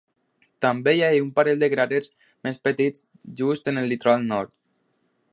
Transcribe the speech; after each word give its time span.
També 0.65 0.93
hi 0.95 1.03
ha 1.07 1.09
un 1.25 1.27
parell 1.39 1.59
de 1.63 1.67
cràters 1.73 2.09
més 2.47 2.57
petits 2.69 3.05
just 3.43 3.69
en 3.73 3.83
el 3.83 3.89
litoral 3.93 4.25
nord. 4.33 4.53